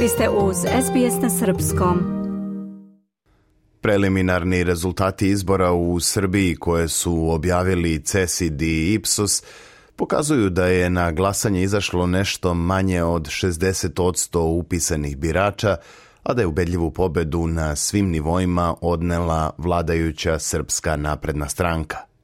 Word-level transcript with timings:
Vi 0.00 0.08
ste 0.08 0.28
uz 0.28 0.56
SBS 0.56 1.22
na 1.22 1.30
Srpskom. 1.30 1.98
Preliminarni 3.80 4.64
rezultati 4.64 5.28
izbora 5.28 5.72
u 5.72 6.00
Srbiji 6.00 6.56
koje 6.56 6.88
su 6.88 7.30
objavili 7.30 8.02
CESID 8.02 8.62
i 8.62 8.94
Ipsos 8.94 9.42
pokazuju 9.96 10.50
da 10.50 10.66
je 10.66 10.90
na 10.90 11.12
glasanje 11.12 11.62
izašlo 11.62 12.06
nešto 12.06 12.54
manje 12.54 13.02
od 13.02 13.22
60% 13.22 14.38
upisanih 14.38 15.18
birača, 15.18 15.76
a 16.22 16.34
da 16.34 16.42
je 16.42 16.46
ubedljivu 16.46 16.90
pobedu 16.90 17.46
na 17.46 17.76
svim 17.76 18.10
nivoima 18.10 18.74
odnela 18.80 19.50
vladajuća 19.58 20.38
Srpska 20.38 20.96
napredna 20.96 21.48
stranka. 21.48 22.15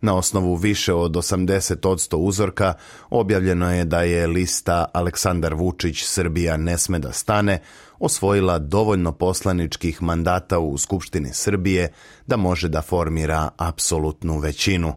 Na 0.00 0.14
osnovu 0.16 0.54
više 0.54 0.92
od 0.92 1.12
80% 1.12 2.16
uzorka 2.16 2.74
objavljeno 3.10 3.72
je 3.72 3.84
da 3.84 4.02
je 4.02 4.26
lista 4.26 4.84
Aleksandar 4.92 5.54
Vučić 5.54 6.04
Srbija 6.04 6.56
ne 6.56 6.78
sme 6.78 6.98
da 6.98 7.12
stane 7.12 7.58
osvojila 7.98 8.58
dovoljno 8.58 9.12
poslaničkih 9.12 10.02
mandata 10.02 10.58
u 10.58 10.78
Skupštini 10.78 11.28
Srbije 11.32 11.92
da 12.26 12.36
može 12.36 12.68
da 12.68 12.82
formira 12.82 13.48
apsolutnu 13.56 14.38
većinu. 14.38 14.94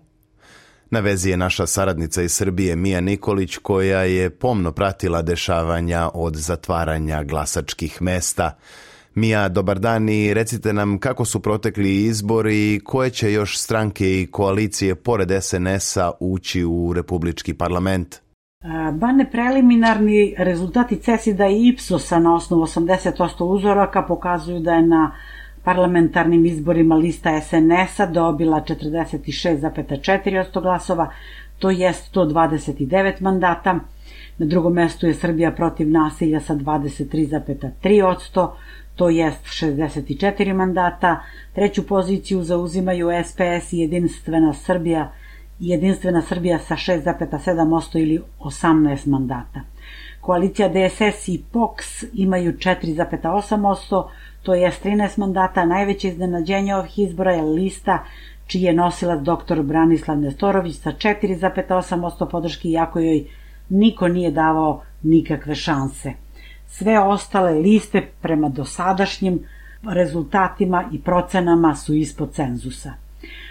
Na 0.93 0.99
vezi 0.99 1.29
je 1.29 1.37
naša 1.37 1.67
saradnica 1.67 2.21
iz 2.21 2.33
Srbije 2.33 2.75
Mija 2.75 3.01
Nikolić 3.01 3.57
koja 3.57 4.03
je 4.03 4.29
pomno 4.29 4.71
pratila 4.71 5.21
dešavanja 5.21 6.09
od 6.13 6.35
zatvaranja 6.35 7.23
glasačkih 7.23 8.01
mesta. 8.01 8.57
Mija, 9.15 9.49
dobar 9.49 9.79
dan 9.79 10.09
i 10.09 10.33
recite 10.33 10.73
nam 10.73 10.97
kako 10.97 11.25
su 11.25 11.39
protekli 11.39 12.05
izbori 12.05 12.73
i 12.73 12.79
koje 12.79 13.09
će 13.09 13.33
još 13.33 13.59
stranke 13.59 14.21
i 14.21 14.27
koalicije 14.31 14.95
pored 14.95 15.31
SNS-a 15.41 16.11
ući 16.19 16.63
u 16.63 16.93
Republički 16.93 17.53
parlament? 17.53 18.15
Bane 18.93 19.31
preliminarni 19.31 20.35
rezultati 20.37 20.95
CESID-a 20.95 21.47
i 21.47 21.67
Ipsosa 21.67 22.19
na 22.19 22.35
osnovu 22.35 22.63
80% 22.63 23.43
uzoraka 23.43 24.01
pokazuju 24.01 24.59
da 24.59 24.73
je 24.73 24.81
na 24.81 25.11
parlamentarnim 25.63 26.45
izborima 26.45 26.95
lista 26.95 27.41
SNS-a 27.41 28.05
dobila 28.05 28.63
46,4% 28.67 30.61
glasova, 30.61 31.11
to 31.59 31.69
je 31.69 31.93
129 32.13 33.21
mandata. 33.21 33.79
Na 34.37 34.45
drugom 34.45 34.73
mestu 34.73 35.07
je 35.07 35.13
Srbija 35.13 35.51
protiv 35.51 35.89
nasilja 35.89 36.39
sa 36.39 36.55
23,3%, 36.55 38.49
to 38.95 39.09
jest 39.09 39.45
64 39.45 40.53
mandata. 40.53 41.23
Treću 41.53 41.87
poziciju 41.87 42.43
zauzimaju 42.43 43.09
SPS 43.23 43.73
i 43.73 43.77
Jedinstvena 43.77 44.53
Srbija, 44.53 45.11
Jedinstvena 45.59 46.21
Srbija 46.21 46.59
sa 46.59 46.75
6,7% 46.75 47.99
ili 48.01 48.21
18 48.39 49.07
mandata. 49.07 49.61
Koalicija 50.21 50.69
DSS 50.69 51.27
i 51.27 51.43
POX 51.53 52.05
imaju 52.13 52.53
4,8%, 52.53 54.07
to 54.43 54.53
je 54.53 54.71
13 54.83 55.19
mandata. 55.19 55.65
Najveće 55.65 56.07
iznenađenje 56.07 56.75
ovih 56.75 56.99
izbora 56.99 57.33
je 57.33 57.41
lista 57.41 58.03
čiji 58.47 58.61
je 58.61 58.73
nosilac 58.73 59.19
dr. 59.21 59.61
Branislav 59.61 60.17
Nestorović 60.17 60.75
sa 60.75 60.91
4,8% 60.91 62.29
podrške, 62.29 62.69
iako 62.69 62.99
joj 62.99 63.25
niko 63.69 64.07
nije 64.07 64.31
davao 64.31 64.81
nikakve 65.03 65.55
šanse. 65.55 66.13
Sve 66.67 66.99
ostale 66.99 67.51
liste 67.51 68.01
prema 68.21 68.49
dosadašnjim 68.49 69.39
rezultatima 69.83 70.83
i 70.91 71.01
procenama 71.01 71.75
su 71.75 71.93
ispod 71.93 72.33
cenzusa. 72.33 72.93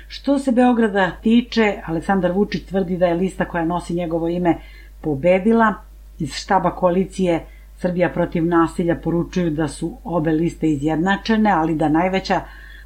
Što 0.08 0.38
se 0.38 0.52
Beograda 0.52 1.10
tiče, 1.22 1.74
Aleksandar 1.86 2.32
Vučić 2.32 2.64
tvrdi 2.64 2.96
da 2.96 3.06
je 3.06 3.14
lista 3.14 3.44
koja 3.44 3.64
nosi 3.64 3.94
njegovo 3.94 4.28
ime 4.28 4.58
pobedila. 5.00 5.74
Iz 6.18 6.34
štaba 6.34 6.70
koalicije 6.70 7.46
Srbija 7.78 8.08
protiv 8.08 8.44
nasilja 8.46 8.96
poručuju 9.04 9.50
da 9.50 9.68
su 9.68 9.96
obe 10.04 10.30
liste 10.30 10.68
izjednačene, 10.70 11.50
ali 11.50 11.74
da 11.74 11.88
najveća 11.88 12.40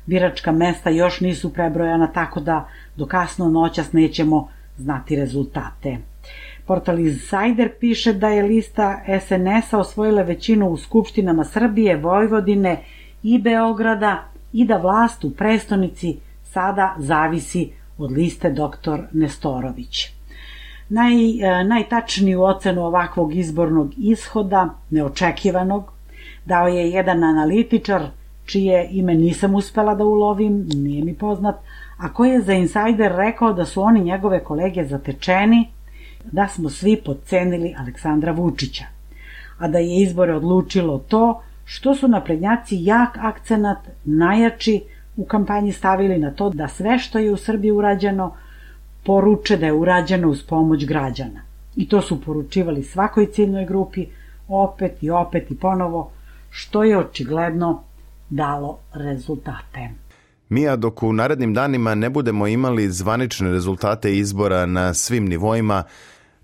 biračka 0.06 0.52
mesta 0.52 0.90
još 0.90 1.20
nisu 1.20 1.52
prebrojana, 1.52 2.06
tako 2.12 2.40
da 2.40 2.68
do 2.96 3.06
kasno 3.06 3.48
noćas 3.48 3.92
nećemo 3.92 4.48
znati 4.78 5.16
rezultate. 5.16 5.98
Portal 6.66 6.98
Insider 6.98 7.70
piše 7.80 8.12
da 8.12 8.28
je 8.28 8.42
lista 8.42 9.00
SNS-a 9.20 9.78
osvojila 9.78 10.22
većinu 10.22 10.68
u 10.68 10.76
skupštinama 10.76 11.44
Srbije, 11.44 11.96
Vojvodine 11.96 12.82
i 13.22 13.38
Beograda 13.38 14.24
i 14.52 14.64
da 14.64 14.76
vlast 14.76 15.24
u 15.24 15.30
prestonici 15.30 16.16
sada 16.42 16.94
zavisi 16.98 17.72
od 17.98 18.12
liste 18.12 18.50
dr. 18.50 19.00
Nestorović. 19.12 20.10
Naj, 20.88 21.14
e, 21.14 21.64
najtačniju 21.64 22.42
ocenu 22.42 22.84
ovakvog 22.84 23.34
izbornog 23.34 23.92
ishoda, 23.96 24.68
neočekivanog, 24.90 25.92
dao 26.44 26.68
je 26.68 26.90
jedan 26.90 27.24
analitičar, 27.24 28.02
čije 28.44 28.88
ime 28.90 29.14
nisam 29.14 29.54
uspela 29.54 29.94
da 29.94 30.04
ulovim, 30.04 30.68
nije 30.74 31.04
mi 31.04 31.14
poznat, 31.14 31.56
a 31.98 32.12
koji 32.12 32.30
je 32.30 32.40
za 32.40 32.52
Insider 32.52 33.12
rekao 33.16 33.52
da 33.52 33.64
su 33.64 33.82
oni 33.82 34.00
njegove 34.00 34.44
kolege 34.44 34.84
zatečeni 34.84 35.75
da 36.32 36.48
smo 36.48 36.70
svi 36.70 37.00
podcenili 37.04 37.74
Aleksandra 37.78 38.32
Vučića, 38.32 38.84
a 39.58 39.68
da 39.68 39.78
je 39.78 40.02
izbore 40.02 40.34
odlučilo 40.34 40.98
to 40.98 41.42
što 41.64 41.94
su 41.94 42.08
naprednjaci 42.08 42.76
jak 42.80 43.18
akcenat, 43.18 43.78
najjači 44.04 44.80
u 45.16 45.24
kampanji 45.24 45.72
stavili 45.72 46.18
na 46.18 46.30
to 46.30 46.50
da 46.50 46.68
sve 46.68 46.98
što 46.98 47.18
je 47.18 47.32
u 47.32 47.36
Srbiji 47.36 47.70
urađeno 47.70 48.34
poruče 49.04 49.56
da 49.56 49.66
je 49.66 49.72
urađeno 49.72 50.28
uz 50.28 50.42
pomoć 50.42 50.84
građana. 50.86 51.40
I 51.76 51.88
to 51.88 52.02
su 52.02 52.20
poručivali 52.20 52.82
svakoj 52.82 53.26
ciljnoj 53.26 53.64
grupi 53.64 54.06
opet 54.48 55.02
i 55.02 55.10
opet 55.10 55.50
i 55.50 55.56
ponovo, 55.56 56.10
što 56.50 56.84
je 56.84 56.98
očigledno 56.98 57.82
dalo 58.30 58.78
rezultate. 58.92 59.90
Mija, 60.48 60.76
dok 60.76 61.02
u 61.02 61.12
narednim 61.12 61.54
danima 61.54 61.94
ne 61.94 62.10
budemo 62.10 62.46
imali 62.46 62.90
zvanične 62.90 63.50
rezultate 63.50 64.16
izbora 64.16 64.66
na 64.66 64.94
svim 64.94 65.26
nivoima, 65.26 65.82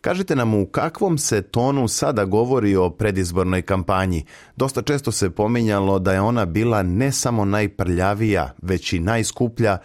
Kažite 0.03 0.37
nam 0.37 0.55
u 0.55 0.67
kakvom 0.67 1.19
se 1.19 1.43
tonu 1.43 1.89
sada 1.89 2.25
govori 2.25 2.77
o 2.77 2.91
predizbornoj 2.91 3.63
kampanji. 3.63 4.25
Dosta 4.57 4.83
često 4.83 5.13
se 5.13 5.31
pominjalo 5.31 5.99
da 5.99 6.13
je 6.13 6.21
ona 6.21 6.47
bila 6.47 6.83
ne 6.83 7.13
samo 7.13 7.45
najprljavija, 7.45 8.51
već 8.63 8.93
i 8.93 9.01
najskuplja, 9.01 9.79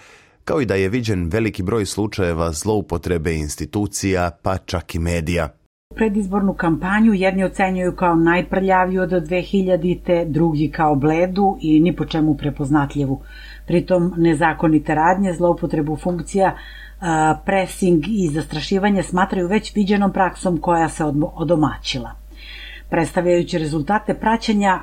kao 0.44 0.62
i 0.62 0.66
da 0.66 0.76
je 0.76 0.90
viđen 0.90 1.30
veliki 1.30 1.64
broj 1.64 1.86
slučajeva 1.86 2.52
zloupotrebe 2.52 3.36
institucija, 3.36 4.32
pa 4.42 4.58
čak 4.58 4.96
i 4.96 5.00
medija. 5.00 5.50
Predizbornu 5.96 6.54
kampanju 6.54 7.14
jedni 7.14 7.44
ocenjuju 7.44 7.96
kao 7.96 8.16
najprljaviju 8.16 9.02
od 9.02 9.10
2000-te, 9.10 10.26
drugi 10.26 10.72
kao 10.72 10.96
bledu 10.96 11.58
i 11.62 11.80
ni 11.80 11.96
po 11.96 12.06
čemu 12.06 12.38
prepoznatljivu. 12.38 13.22
Pritom 13.68 14.14
nezakonite 14.18 14.96
radnje, 14.96 15.34
zloupotrebu 15.34 15.98
funkcija, 16.04 16.56
presing 17.46 18.04
i 18.08 18.30
zastrašivanje 18.34 19.04
smatraju 19.04 19.48
već 19.48 19.76
viđenom 19.76 20.14
praksom 20.14 20.58
koja 20.58 20.90
se 20.90 21.04
odomaćila. 21.36 22.12
Predstavljajući 22.90 23.58
rezultate 23.58 24.14
praćenja 24.14 24.80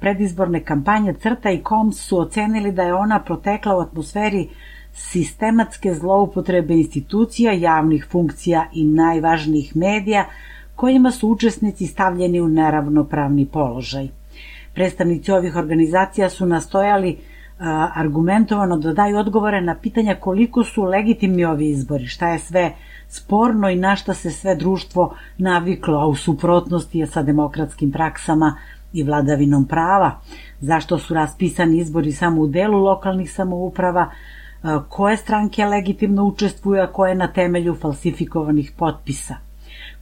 predizborne 0.00 0.64
kampanje 0.64 1.14
Crta 1.14 1.50
i 1.50 1.62
KOM 1.62 1.92
su 1.92 2.20
ocenili 2.20 2.72
da 2.72 2.82
je 2.82 2.94
ona 2.94 3.22
protekla 3.22 3.76
u 3.76 3.80
atmosferi 3.80 4.48
sistematske 4.92 5.94
zloupotrebe 5.94 6.74
institucija, 6.74 7.52
javnih 7.52 8.06
funkcija 8.10 8.66
i 8.72 8.84
najvažnijih 8.84 9.76
medija 9.76 10.24
kojima 10.76 11.10
su 11.10 11.28
učesnici 11.28 11.86
stavljeni 11.86 12.40
u 12.40 12.48
neravnopravni 12.48 13.46
položaj. 13.46 14.08
Predstavnici 14.74 15.32
ovih 15.32 15.56
organizacija 15.56 16.30
su 16.30 16.46
nastojali 16.46 17.18
argumentovano 17.94 18.76
da 18.78 18.92
daju 18.92 19.18
odgovore 19.18 19.60
na 19.60 19.74
pitanja 19.74 20.14
koliko 20.20 20.64
su 20.64 20.82
legitimni 20.82 21.44
ovi 21.44 21.68
izbori, 21.70 22.06
šta 22.06 22.28
je 22.28 22.38
sve 22.38 22.72
sporno 23.08 23.70
i 23.70 23.76
na 23.76 23.96
šta 23.96 24.14
se 24.14 24.30
sve 24.30 24.54
društvo 24.54 25.14
naviklo, 25.38 25.98
a 25.98 26.06
u 26.06 26.14
suprotnosti 26.14 26.98
je 26.98 27.06
sa 27.06 27.22
demokratskim 27.22 27.92
praksama 27.92 28.56
i 28.92 29.02
vladavinom 29.02 29.64
prava, 29.64 30.20
zašto 30.60 30.98
su 30.98 31.14
raspisani 31.14 31.78
izbori 31.78 32.12
samo 32.12 32.40
u 32.40 32.46
delu 32.46 32.78
lokalnih 32.78 33.32
samouprava, 33.32 34.10
koje 34.88 35.16
stranke 35.16 35.64
legitimno 35.64 36.24
učestvuju, 36.24 36.82
a 36.82 36.86
koje 36.86 37.14
na 37.14 37.32
temelju 37.32 37.74
falsifikovanih 37.74 38.72
potpisa, 38.78 39.34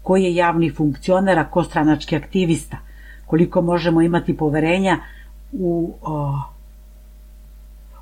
koji 0.03 0.25
je 0.25 0.35
javni 0.35 0.71
funkcioner, 0.71 1.39
a 1.39 1.51
ko 1.51 1.65
stranački 1.65 2.17
aktivista, 2.17 2.77
koliko 3.27 3.63
možemo 3.63 4.03
imati 4.03 4.37
poverenja 4.37 4.99
u 5.53 5.95
o, 6.03 6.43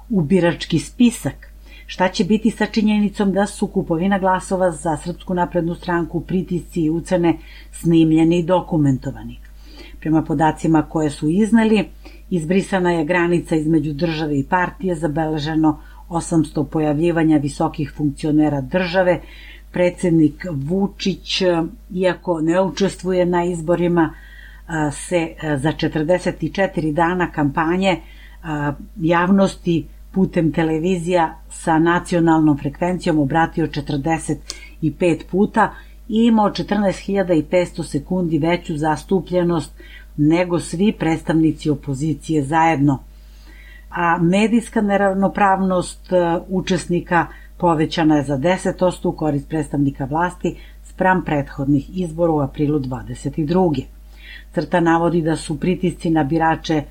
u 0.08 0.22
birački 0.22 0.78
spisak. 0.78 1.54
Šta 1.86 2.08
će 2.08 2.24
biti 2.24 2.50
sa 2.50 2.66
činjenicom 2.66 3.32
da 3.32 3.46
su 3.46 3.66
kupovina 3.66 4.18
glasova 4.18 4.70
za 4.70 4.96
Srpsku 4.96 5.34
naprednu 5.34 5.74
stranku, 5.74 6.20
pritisci 6.20 6.82
i 6.82 6.90
ucene 6.90 7.38
snimljeni 7.72 8.38
i 8.38 8.42
dokumentovani. 8.42 9.38
Prema 10.00 10.22
podacima 10.22 10.82
koje 10.82 11.10
su 11.10 11.28
izneli, 11.28 11.84
izbrisana 12.30 12.92
je 12.92 13.04
granica 13.04 13.56
između 13.56 13.92
države 13.92 14.38
i 14.38 14.44
partije, 14.44 14.94
zabeleženo 14.94 15.80
800 16.08 16.66
pojavljivanja 16.66 17.36
visokih 17.36 17.92
funkcionera 17.96 18.60
države, 18.60 19.20
predsednik 19.70 20.46
Vučić, 20.50 21.42
iako 21.94 22.40
ne 22.40 22.60
učestvuje 22.60 23.26
na 23.26 23.44
izborima, 23.44 24.14
se 24.92 25.34
za 25.56 25.72
44 25.72 26.92
dana 26.92 27.30
kampanje 27.32 28.00
javnosti 28.96 29.86
putem 30.12 30.52
televizija 30.52 31.34
sa 31.50 31.78
nacionalnom 31.78 32.58
frekvencijom 32.58 33.18
obratio 33.18 33.66
45 33.66 35.22
puta 35.30 35.74
i 36.08 36.24
imao 36.24 36.50
14.500 36.50 37.84
sekundi 37.84 38.38
veću 38.38 38.76
zastupljenost 38.76 39.72
nego 40.16 40.60
svi 40.60 40.92
predstavnici 40.92 41.70
opozicije 41.70 42.42
zajedno. 42.42 42.98
A 43.90 44.18
medijska 44.18 44.80
neravnopravnost 44.80 46.12
e, 46.12 46.16
učesnika 46.48 47.26
povećana 47.58 48.16
je 48.16 48.22
za 48.22 48.38
10% 48.38 49.08
u 49.08 49.12
korist 49.12 49.48
predstavnika 49.48 50.04
vlasti 50.04 50.56
spram 50.84 51.24
prethodnih 51.24 51.98
izbora 51.98 52.32
u 52.32 52.40
aprilu 52.40 52.80
22. 52.80 53.82
Crta 54.54 54.80
navodi 54.80 55.22
da 55.22 55.36
su 55.36 55.60
pritisci 55.60 56.10
na 56.10 56.24
birače 56.24 56.82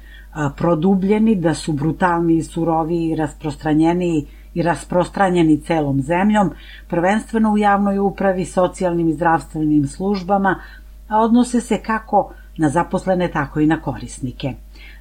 produbljeni, 0.57 1.35
da 1.35 1.53
su 1.53 1.73
brutalni 1.73 2.43
surovi 2.43 3.09
i 3.09 3.15
rasprostranjeni 3.15 4.25
i 4.53 4.61
rasprostranjeni 4.61 5.61
celom 5.61 6.01
zemljom, 6.01 6.51
prvenstveno 6.87 7.53
u 7.53 7.57
javnoj 7.57 7.99
upravi, 7.99 8.45
socijalnim 8.45 9.09
i 9.09 9.13
zdravstvenim 9.13 9.87
službama, 9.87 10.59
a 11.07 11.19
odnose 11.19 11.61
se 11.61 11.77
kako 11.77 12.33
na 12.57 12.69
zaposlene, 12.69 13.27
tako 13.27 13.59
i 13.59 13.67
na 13.67 13.81
korisnike. 13.81 14.53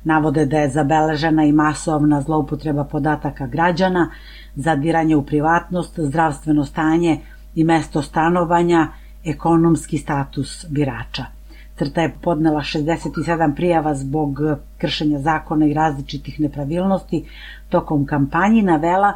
Navode 0.04 0.46
da 0.46 0.58
je 0.58 0.70
zabeležena 0.70 1.44
i 1.44 1.52
masovna 1.52 2.22
zloupotreba 2.22 2.84
podataka 2.84 3.46
građana, 3.46 4.10
zadiranje 4.54 5.16
u 5.16 5.22
privatnost, 5.22 6.00
zdravstveno 6.00 6.64
stanje 6.64 7.20
i 7.54 7.64
mesto 7.64 8.02
stanovanja, 8.02 8.88
ekonomski 9.24 9.98
status 9.98 10.66
birača. 10.68 11.41
Crta 11.82 12.02
je 12.02 12.14
podnela 12.22 12.60
67 12.60 13.54
prijava 13.56 13.94
zbog 13.94 14.38
kršenja 14.78 15.18
zakona 15.18 15.66
i 15.66 15.74
različitih 15.74 16.40
nepravilnosti 16.40 17.24
tokom 17.68 18.06
kampanji 18.06 18.62
navela 18.62 19.12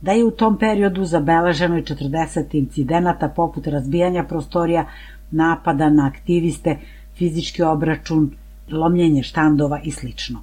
da 0.00 0.12
je 0.12 0.24
u 0.24 0.30
tom 0.30 0.58
periodu 0.58 1.04
zabeleženo 1.04 1.78
i 1.78 1.82
40 1.82 2.44
incidenata 2.52 3.28
poput 3.28 3.66
razbijanja 3.66 4.24
prostorija, 4.24 4.86
napada 5.30 5.90
na 5.90 6.06
aktiviste, 6.06 6.76
fizički 7.14 7.62
obračun, 7.62 8.30
lomljenje 8.70 9.22
štandova 9.22 9.80
i 9.84 9.90
slično. 9.90 10.42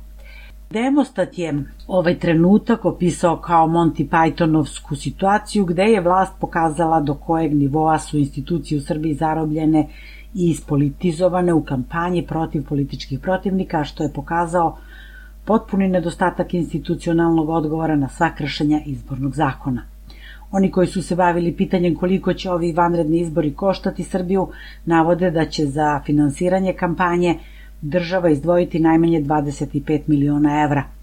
Demostat 0.69 1.37
je 1.37 1.63
ovaj 1.87 2.19
trenutak 2.19 2.85
opisao 2.85 3.37
kao 3.37 3.67
Monty 3.67 4.09
Pythonovsku 4.09 4.95
situaciju 4.95 5.65
gde 5.65 5.83
je 5.83 6.01
vlast 6.01 6.33
pokazala 6.39 6.99
do 6.99 7.13
kojeg 7.13 7.53
nivoa 7.53 7.99
su 7.99 8.17
institucije 8.17 8.77
u 8.77 8.81
Srbiji 8.81 9.13
zarobljene 9.13 9.87
i 10.37 10.49
ispolitizovane 10.49 11.53
u 11.53 11.63
kampanji 11.63 12.27
protiv 12.27 12.63
političkih 12.69 13.19
protivnika, 13.19 13.83
što 13.83 14.03
je 14.03 14.13
pokazao 14.13 14.77
potpuni 15.45 15.87
nedostatak 15.87 16.53
institucionalnog 16.53 17.49
odgovora 17.49 17.95
na 17.95 18.09
sva 18.09 18.29
kršenja 18.35 18.81
izbornog 18.85 19.35
zakona. 19.35 19.81
Oni 20.51 20.71
koji 20.71 20.87
su 20.87 21.03
se 21.03 21.15
bavili 21.15 21.55
pitanjem 21.55 21.95
koliko 21.95 22.33
će 22.33 22.51
ovi 22.51 22.73
vanredni 22.73 23.19
izbori 23.19 23.53
koštati 23.53 24.03
Srbiju, 24.03 24.47
navode 24.85 25.31
da 25.31 25.45
će 25.45 25.65
za 25.65 26.01
finansiranje 26.05 26.73
kampanje 26.73 27.39
država 27.81 28.29
izdvojiti 28.29 28.79
najmanje 28.79 29.21
25 29.21 30.01
miliona 30.07 30.63
evra– 30.63 30.83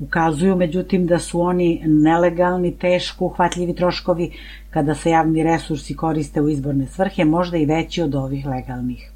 Ukazuju 0.00 0.56
međutim 0.56 1.06
da 1.06 1.18
su 1.18 1.40
oni 1.40 1.82
nelegalni, 1.86 2.76
teško 2.76 3.24
uhvatljivi 3.24 3.74
troškovi 3.74 4.30
kada 4.70 4.94
se 4.94 5.10
javni 5.10 5.42
resursi 5.42 5.96
koriste 5.96 6.40
u 6.40 6.48
izborne 6.48 6.86
svrhe, 6.86 7.24
možda 7.24 7.56
i 7.56 7.66
veći 7.66 8.02
od 8.02 8.14
ovih 8.14 8.46
legalnih. 8.46 9.10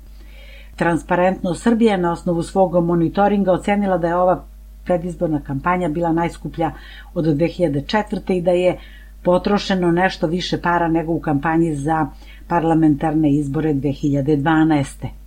Transparentno 0.77 1.55
Srbija 1.55 1.97
na 1.97 2.13
osnovu 2.13 2.43
svog 2.43 2.85
monitoringa 2.85 3.53
ocenila 3.53 3.99
da 3.99 4.09
je 4.09 4.17
ova 4.17 4.45
predizborna 4.85 5.41
kampanja 5.41 5.89
bila 5.89 6.13
najskuplja 6.13 6.73
od 7.15 7.25
2004. 7.25 8.39
i 8.39 8.43
da 8.43 8.51
je 8.51 8.79
potrošeno 9.23 9.91
nešto 9.91 10.27
više 10.27 10.61
para 10.61 10.89
nego 10.89 11.13
u 11.13 11.21
kampanji 11.21 11.75
za 11.75 12.07
parlamentarne 12.49 13.33
izbore 13.33 13.75
2012. 13.75 15.24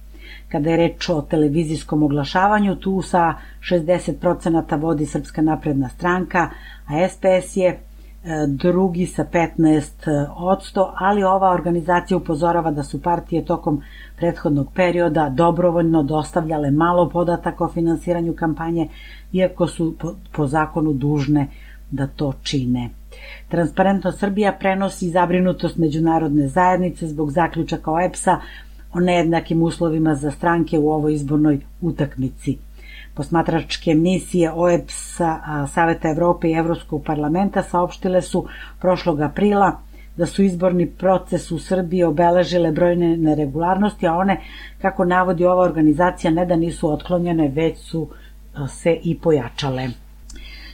Kada 0.52 0.70
je 0.70 0.78
reč 0.78 1.10
o 1.10 1.22
televizijskom 1.22 2.04
oglašavanju, 2.04 2.76
tu 2.76 3.02
sa 3.02 3.34
60% 3.62 4.80
vodi 4.80 5.06
Srpska 5.06 5.42
napredna 5.42 5.90
stranka, 5.90 6.50
a 6.88 7.08
SPS 7.10 7.58
je 7.58 7.68
e, 7.70 7.80
drugi 8.48 9.06
sa 9.06 9.26
15%, 9.34 10.92
ali 10.96 11.24
ova 11.24 11.52
organizacija 11.52 12.18
upozorava 12.18 12.72
da 12.72 12.84
su 12.84 13.02
partije 13.02 13.46
tokom 13.46 13.82
prethodnog 14.18 14.72
perioda 14.74 15.30
dobrovoljno 15.30 16.04
dostavljale 16.04 16.72
malo 16.72 17.10
podataka 17.10 17.64
o 17.64 17.70
finansiranju 17.70 18.34
kampanje, 18.34 18.88
iako 19.32 19.68
su 19.68 19.96
po, 20.00 20.14
po 20.32 20.48
zakonu 20.48 20.94
dužne 20.94 21.48
da 21.92 22.08
to 22.08 22.34
čine. 22.44 22.90
Transparentno 23.48 24.12
Srbija 24.12 24.56
prenosi 24.60 25.10
zabrinutost 25.10 25.78
međunarodne 25.78 26.48
zajednice 26.48 27.08
zbog 27.08 27.32
zaključaka 27.32 27.92
OEPS-a 27.92 28.40
o 28.98 29.00
nejednakim 29.00 29.64
uslovima 29.64 30.16
za 30.16 30.32
stranke 30.32 30.80
u 30.80 30.90
ovoj 30.92 31.14
izbornoj 31.14 31.60
utakmici. 31.82 32.58
Posmatračke 33.14 33.94
misije 33.94 34.52
OEPS-a, 34.52 35.68
Saveta 35.68 36.10
Evrope 36.10 36.50
i 36.50 36.54
Evropskog 36.54 37.04
parlamenta 37.04 37.64
saopštile 37.64 38.22
su 38.22 38.46
prošlog 38.82 39.22
aprila 39.22 39.80
da 40.18 40.26
su 40.26 40.44
izborni 40.44 40.86
proces 40.86 41.52
u 41.52 41.60
Srbiji 41.60 42.04
obeležile 42.04 42.72
brojne 42.72 43.18
neregularnosti, 43.18 44.08
a 44.08 44.14
one, 44.14 44.42
kako 44.82 45.06
navodi 45.06 45.46
ova 45.46 45.64
organizacija, 45.64 46.32
ne 46.32 46.46
da 46.46 46.56
nisu 46.56 46.92
otklonjene, 46.92 47.48
već 47.48 47.78
su 47.78 48.08
se 48.68 48.98
i 49.04 49.18
pojačale. 49.20 49.88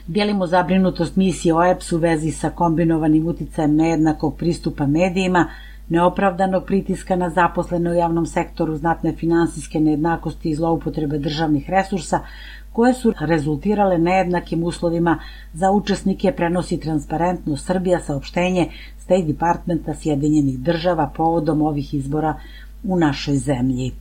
Dijelimo 0.08 0.48
zabrinutost 0.48 1.16
misije 1.16 1.54
OEPS 1.56 1.92
u 1.92 1.98
vezi 1.98 2.32
sa 2.32 2.50
kombinovanim 2.50 3.28
uticajem 3.28 3.76
nejednakog 3.76 4.38
pristupa 4.38 4.88
medijima, 4.88 5.50
neopravdanog 5.90 6.66
pritiska 6.66 7.16
na 7.16 7.30
zaposlene 7.30 7.92
u 7.92 7.94
javnom 7.94 8.26
sektoru, 8.26 8.76
znatne 8.76 9.14
finansijske 9.14 9.80
nejednakosti 9.80 10.50
i 10.50 10.56
zloupotrebe 10.56 11.18
državnih 11.18 11.70
resursa, 11.70 12.20
koje 12.72 12.94
su 12.94 13.14
rezultirale 13.20 13.98
nejednakim 13.98 14.64
uslovima 14.64 15.20
za 15.54 15.72
učesnike 15.72 16.32
prenosi 16.32 16.80
transparentno 16.80 17.58
Srbija 17.58 18.00
saopštenje 18.00 18.70
State 18.98 19.24
Departmenta 19.24 19.94
Sjedinjenih 19.96 20.60
država 20.60 21.12
povodom 21.16 21.62
ovih 21.62 21.94
izbora 21.94 22.40
u 22.84 23.00
našoj 23.00 23.36
zemlji. 23.36 23.92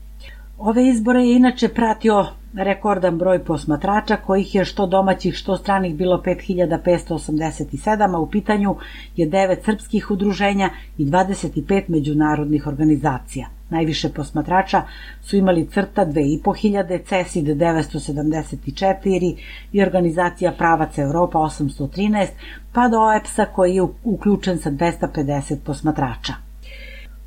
Ove 0.59 0.89
izbore 0.89 1.25
je 1.25 1.37
inače 1.37 1.69
pratio 1.69 2.27
rekordan 2.55 3.19
broj 3.19 3.45
posmatrača, 3.45 4.17
kojih 4.17 4.55
je 4.55 4.65
što 4.65 4.87
domaćih, 4.87 5.35
što 5.35 5.57
stranih 5.57 5.95
bilo 5.95 6.23
5587, 6.27 8.15
a 8.15 8.19
u 8.19 8.31
pitanju 8.31 8.77
je 9.17 9.31
9 9.31 9.65
srpskih 9.65 10.11
udruženja 10.11 10.71
i 10.99 11.05
25 11.05 11.83
međunarodnih 11.89 12.67
organizacija. 12.67 13.47
Najviše 13.71 14.09
posmatrača 14.09 14.83
su 15.23 15.37
imali 15.37 15.67
Crta 15.67 16.07
2500, 16.07 17.01
CESID 17.09 17.45
974 17.45 19.37
i 19.73 19.83
organizacija 19.83 20.53
Pravac 20.59 20.99
Evropa 20.99 21.39
813, 21.39 22.27
pa 22.73 22.89
do 22.89 23.01
OEPS-a 23.01 23.45
koji 23.45 23.75
je 23.75 23.83
uključen 24.05 24.59
sa 24.59 24.71
250 24.71 25.57
posmatrača. 25.65 26.52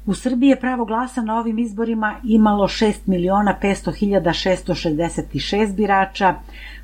U 0.05 0.13
Srbiji 0.13 0.49
je 0.49 0.59
pravo 0.59 0.85
glasa 0.85 1.21
na 1.21 1.39
ovim 1.39 1.59
izborima 1.59 2.15
imalo 2.23 2.67
6 2.67 2.93
miliona 3.05 3.57
500 3.61 3.93
hiljada 3.93 4.29
666 4.29 5.75
birača, 5.75 6.35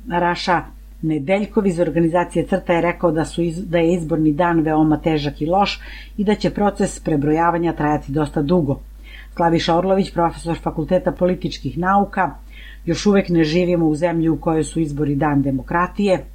Raša 0.10 0.62
Nedeljkov 1.02 1.68
iz 1.68 1.80
organizacije 1.80 2.48
Crta 2.48 2.74
je 2.74 2.82
rekao 2.82 3.12
da, 3.12 3.26
su 3.26 3.42
iz, 3.42 3.70
da 3.70 3.78
je 3.78 3.94
izborni 3.94 4.34
dan 4.34 4.60
veoma 4.60 4.98
težak 4.98 5.42
i 5.42 5.46
loš 5.46 5.82
i 6.18 6.24
da 6.24 6.36
će 6.36 6.50
proces 6.50 7.00
prebrojavanja 7.00 7.74
trajati 7.74 8.12
dosta 8.12 8.42
dugo. 8.42 8.80
Slaviša 9.36 9.76
Orlović, 9.76 10.14
profesor 10.14 10.58
Fakulteta 10.64 11.12
političkih 11.12 11.78
nauka, 11.78 12.36
još 12.86 13.06
uvek 13.06 13.30
ne 13.30 13.44
živimo 13.44 13.86
u 13.86 13.96
zemlji 13.96 14.30
u 14.30 14.42
kojoj 14.42 14.64
su 14.64 14.80
izbori 14.80 15.16
dan 15.16 15.42
demokratije, 15.42 16.26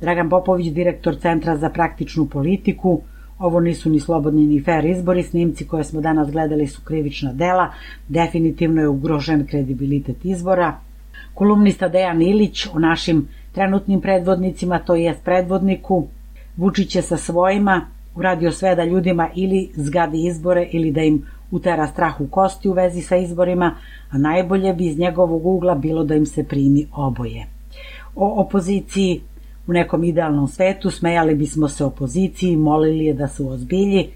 Dragan 0.00 0.28
Popović, 0.28 0.72
direktor 0.72 1.16
Centra 1.20 1.56
za 1.56 1.70
praktičnu 1.70 2.26
politiku, 2.26 3.00
Ovo 3.38 3.60
nisu 3.60 3.90
ni 3.90 4.00
slobodni 4.00 4.46
ni 4.46 4.62
fair 4.62 4.84
izbori, 4.84 5.22
snimci 5.22 5.66
koje 5.66 5.84
smo 5.84 6.00
danas 6.00 6.30
gledali 6.30 6.66
su 6.66 6.80
krivična 6.84 7.32
dela, 7.32 7.72
definitivno 8.08 8.80
je 8.80 8.88
ugrožen 8.88 9.46
kredibilitet 9.46 10.24
izbora. 10.24 10.78
Kolumnista 11.34 11.88
Dejan 11.88 12.22
Ilić 12.22 12.66
o 12.66 12.78
našim 12.78 13.28
trenutnim 13.52 14.00
predvodnicima, 14.00 14.78
to 14.78 14.94
jest 14.94 15.24
predvodniku, 15.24 16.06
Vučić 16.56 16.96
je 16.96 17.02
sa 17.02 17.16
svojima 17.16 17.86
uradio 18.14 18.52
sve 18.52 18.74
da 18.74 18.84
ljudima 18.84 19.28
ili 19.34 19.68
zgadi 19.74 20.26
izbore 20.26 20.68
ili 20.72 20.90
da 20.90 21.02
im 21.02 21.22
utera 21.50 21.86
strah 21.86 22.20
u 22.20 22.26
kosti 22.26 22.68
u 22.68 22.72
vezi 22.72 23.02
sa 23.02 23.16
izborima, 23.16 23.74
a 24.10 24.18
najbolje 24.18 24.72
bi 24.72 24.86
iz 24.86 24.98
njegovog 24.98 25.46
ugla 25.46 25.74
bilo 25.74 26.04
da 26.04 26.14
im 26.14 26.26
se 26.26 26.44
primi 26.44 26.86
oboje. 26.92 27.46
O 28.14 28.40
opoziciji 28.40 29.20
u 29.66 29.72
nekom 29.72 30.04
idealnom 30.04 30.48
svetu 30.48 30.90
smejali 30.90 31.34
bismo 31.34 31.68
se 31.68 31.84
opoziciji, 31.84 32.56
molili 32.56 33.04
je 33.04 33.14
da 33.14 33.28
se 33.28 33.42
ozbilji, 33.42 34.08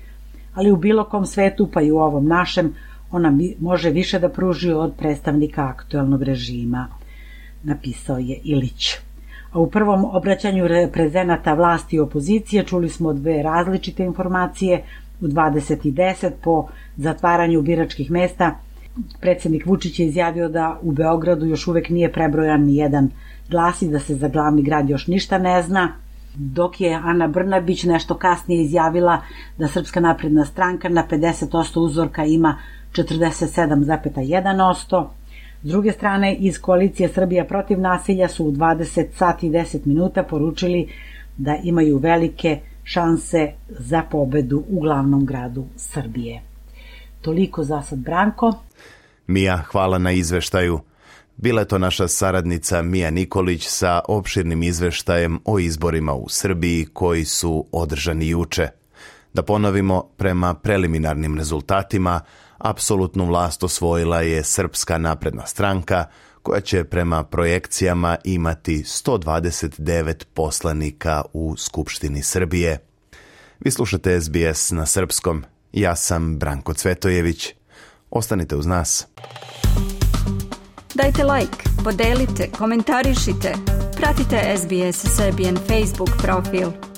ali 0.55 0.73
u 0.73 0.77
bilo 0.77 1.05
kom 1.05 1.27
svetu, 1.27 1.69
pa 1.73 1.83
i 1.83 1.91
u 1.91 1.99
ovom 1.99 2.27
našem, 2.27 2.75
ona 3.11 3.33
može 3.61 3.91
više 3.91 4.19
da 4.19 4.29
pruži 4.29 4.73
od 4.73 4.93
predstavnika 4.99 5.65
aktuelnog 5.67 6.23
režima, 6.23 6.89
napisao 7.63 8.19
je 8.19 8.41
Ilić. 8.45 8.95
A 9.53 9.59
u 9.59 9.71
prvom 9.71 10.05
obraćanju 10.05 10.69
reprezenata 10.69 11.55
vlasti 11.55 11.97
i 11.97 12.01
opozicije 12.01 12.65
čuli 12.65 12.89
smo 12.89 13.13
dve 13.13 13.43
različite 13.43 14.05
informacije. 14.05 14.83
U 15.21 15.27
20.10 15.27 16.31
po 16.43 16.67
zatvaranju 16.97 17.63
biračkih 17.63 18.11
mesta 18.11 18.55
predsednik 19.21 19.67
Vučić 19.67 19.99
je 19.99 20.07
izjavio 20.07 20.49
da 20.49 20.79
u 20.83 20.93
Beogradu 20.93 21.47
još 21.47 21.67
uvek 21.67 21.89
nije 21.89 22.13
prebrojan 22.13 22.65
ni 22.65 22.77
jedan 22.77 23.11
glasi 23.51 23.89
da 23.89 23.99
se 23.99 24.15
za 24.15 24.29
glavni 24.29 24.63
grad 24.63 24.91
još 24.91 25.07
ništa 25.07 25.39
ne 25.39 25.63
zna, 25.63 25.93
dok 26.35 26.81
je 26.81 26.95
Ana 26.95 27.29
Brnabić 27.29 27.85
nešto 27.85 28.15
kasnije 28.15 28.63
izjavila 28.63 29.23
da 29.59 29.69
Srpska 29.69 30.01
napredna 30.01 30.45
stranka 30.45 30.89
na 30.89 31.07
50% 31.11 31.81
uzorka 31.81 32.25
ima 32.25 32.57
47,1%. 32.93 35.07
S 35.63 35.69
druge 35.69 35.93
strane, 35.93 36.35
iz 36.35 36.61
koalicije 36.61 37.09
Srbija 37.09 37.45
protiv 37.45 37.81
nasilja 37.81 38.29
su 38.29 38.45
u 38.45 38.53
20 38.53 39.07
sati 39.13 39.47
i 39.47 39.51
10 39.51 39.87
minuta 39.87 40.23
poručili 40.23 40.89
da 41.37 41.57
imaju 41.65 41.99
velike 41.99 42.61
šanse 42.85 43.53
za 43.69 44.03
pobedu 44.11 44.65
u 44.69 44.81
glavnom 44.81 45.27
gradu 45.27 45.65
Srbije. 45.77 46.50
Toliko 47.23 47.65
za 47.65 47.83
sad, 47.83 47.99
Branko. 47.99 48.53
Mija, 49.27 49.57
hvala 49.57 49.99
na 49.99 50.13
izveštaju. 50.13 50.81
Bila 51.37 51.61
je 51.61 51.69
to 51.69 51.79
naša 51.79 52.09
saradnica 52.09 52.83
Mija 52.83 53.11
Nikolić 53.11 53.67
sa 53.69 54.01
opširnim 54.09 54.63
izveštajem 54.63 55.39
o 55.45 55.59
izborima 55.59 56.15
u 56.15 56.29
Srbiji 56.29 56.87
koji 56.93 57.25
su 57.25 57.67
održani 57.73 58.29
juče. 58.29 58.69
Da 59.35 59.43
ponovimo, 59.43 60.03
prema 60.17 60.55
preliminarnim 60.55 61.39
rezultatima, 61.39 62.21
apsolutnu 62.59 63.27
vlast 63.27 63.65
osvojila 63.65 64.21
je 64.21 64.45
Srpska 64.45 64.99
napredna 64.99 65.47
stranka, 65.47 66.05
koja 66.43 66.61
će 66.61 66.85
prema 66.85 67.25
projekcijama 67.25 68.17
imati 68.25 68.77
129 68.79 70.25
poslanika 70.35 71.23
u 71.33 71.57
Skupštini 71.57 72.23
Srbije. 72.23 72.79
Vi 73.61 73.71
slušate 73.71 74.21
SBS 74.21 74.71
na 74.71 74.87
srpskom. 74.87 75.45
Ja 75.73 75.97
sam 75.97 76.39
Branko 76.39 76.75
Cvetojević. 76.75 77.55
Ostanite 78.11 78.57
uz 78.57 78.67
nas. 78.67 79.07
Dajte 80.95 81.25
like, 81.25 81.71
podelite, 81.85 82.51
komentarišite. 82.59 83.55
Pratite 83.97 84.57
SBS 84.57 85.17
Serbian 85.17 85.57
Facebook 85.57 86.11
profil. 86.23 86.90